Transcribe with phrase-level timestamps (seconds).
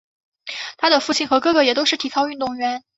[0.77, 2.83] 她的父亲和哥哥也都是体操运动员。